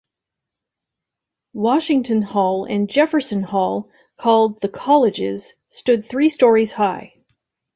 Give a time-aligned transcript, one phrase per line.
[1.53, 7.13] Washington Hall and Jefferson Hall, called the "colleges," stood three stories high.